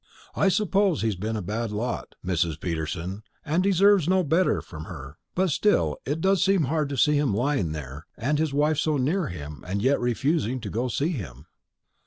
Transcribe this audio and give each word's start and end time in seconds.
I 0.35 0.49
suppose 0.49 1.03
he's 1.03 1.15
been 1.15 1.35
a 1.35 1.43
bad 1.43 1.71
lot, 1.71 2.15
Mrs. 2.25 2.59
Peterson, 2.59 3.21
and 3.45 3.61
deserves 3.61 4.09
no 4.09 4.23
better 4.23 4.59
from 4.59 4.85
her; 4.85 5.17
but 5.35 5.51
still 5.51 5.97
it 6.07 6.21
does 6.21 6.43
seem 6.43 6.63
hard 6.63 6.89
to 6.89 6.97
see 6.97 7.19
him 7.19 7.35
lying 7.35 7.71
there, 7.71 8.07
and 8.17 8.39
his 8.39 8.51
wife 8.51 8.79
so 8.79 8.97
near 8.97 9.27
him, 9.27 9.63
and 9.67 9.79
yet 9.79 9.99
refusing 9.99 10.59
to 10.61 10.71
go 10.71 10.85
and 10.85 10.91
see 10.91 11.09
him." 11.11 11.45